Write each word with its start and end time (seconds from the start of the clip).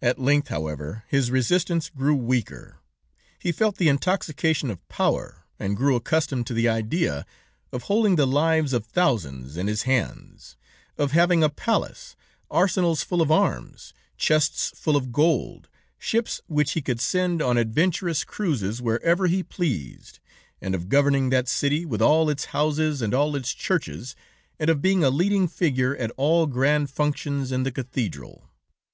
"At 0.00 0.18
length, 0.18 0.48
however, 0.48 1.04
his 1.08 1.30
resistance 1.30 1.90
grew 1.90 2.14
weaker; 2.14 2.78
he 3.38 3.52
felt 3.52 3.76
the 3.76 3.90
intoxication 3.90 4.70
of 4.70 4.88
power, 4.88 5.44
and 5.58 5.76
grew 5.76 5.96
accustomed 5.96 6.46
to 6.46 6.54
the 6.54 6.66
idea 6.66 7.26
of 7.70 7.82
holding 7.82 8.16
the 8.16 8.26
lives 8.26 8.72
of 8.72 8.86
thousands 8.86 9.58
in 9.58 9.66
his 9.66 9.82
hands, 9.82 10.56
of 10.96 11.12
having 11.12 11.44
a 11.44 11.50
palace, 11.50 12.16
arsenals 12.50 13.02
full 13.02 13.20
of 13.20 13.30
arms, 13.30 13.92
chests 14.16 14.72
full 14.74 14.96
of 14.96 15.12
gold, 15.12 15.68
ships 15.98 16.40
which 16.46 16.72
he 16.72 16.80
could 16.80 16.98
send 17.02 17.42
on 17.42 17.58
adventurous 17.58 18.24
cruises 18.24 18.80
wherever 18.80 19.26
he 19.26 19.42
pleased, 19.42 20.20
and 20.62 20.74
of 20.74 20.88
governing 20.88 21.28
that 21.28 21.48
city, 21.50 21.84
with 21.84 22.00
all 22.00 22.30
its 22.30 22.46
houses 22.46 23.02
and 23.02 23.12
all 23.12 23.36
its 23.36 23.52
churches, 23.52 24.16
and 24.58 24.70
of 24.70 24.80
being 24.80 25.04
a 25.04 25.10
leading 25.10 25.46
figure 25.46 25.94
at 25.98 26.10
all 26.16 26.46
grand 26.46 26.88
functions 26.88 27.52
in 27.52 27.62
the 27.62 27.70
cathedral. 27.70 28.48